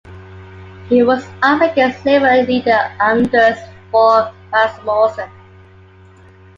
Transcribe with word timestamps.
He 0.89 1.03
was 1.03 1.27
up 1.43 1.61
against 1.61 2.03
Liberal 2.07 2.41
leader 2.45 2.91
Anders 2.99 3.59
Fogh 3.91 4.33
Rasmussen. 4.51 5.29